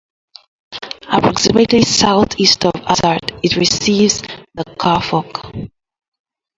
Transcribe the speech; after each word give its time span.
Approximately 1.11 1.83
southeast 1.83 2.65
of 2.65 2.73
Hazard, 2.73 3.37
it 3.43 3.55
receives 3.55 4.23
the 4.55 4.63
Carr 4.79 4.99
Fork. 4.99 5.41